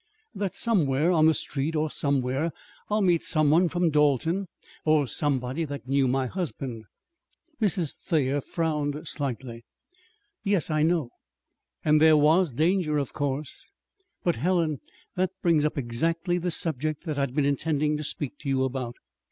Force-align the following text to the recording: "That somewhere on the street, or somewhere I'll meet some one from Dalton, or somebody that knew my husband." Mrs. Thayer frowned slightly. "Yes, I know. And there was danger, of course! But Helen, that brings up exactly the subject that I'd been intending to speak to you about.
"That 0.33 0.55
somewhere 0.55 1.11
on 1.11 1.27
the 1.27 1.33
street, 1.35 1.75
or 1.75 1.91
somewhere 1.91 2.51
I'll 2.89 3.03
meet 3.03 3.21
some 3.21 3.51
one 3.51 3.69
from 3.69 3.91
Dalton, 3.91 4.47
or 4.83 5.05
somebody 5.05 5.63
that 5.63 5.87
knew 5.87 6.07
my 6.07 6.25
husband." 6.25 6.85
Mrs. 7.61 7.97
Thayer 7.97 8.41
frowned 8.41 9.07
slightly. 9.07 9.63
"Yes, 10.41 10.71
I 10.71 10.81
know. 10.81 11.11
And 11.85 12.01
there 12.01 12.17
was 12.17 12.51
danger, 12.51 12.97
of 12.97 13.13
course! 13.13 13.69
But 14.23 14.37
Helen, 14.37 14.79
that 15.13 15.33
brings 15.43 15.65
up 15.65 15.77
exactly 15.77 16.39
the 16.39 16.49
subject 16.49 17.03
that 17.05 17.19
I'd 17.19 17.35
been 17.35 17.45
intending 17.45 17.95
to 17.97 18.03
speak 18.03 18.39
to 18.39 18.49
you 18.49 18.63
about. 18.63 18.95